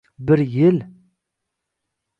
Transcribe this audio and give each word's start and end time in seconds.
—Bir 0.29 0.37
yil? 0.53 0.79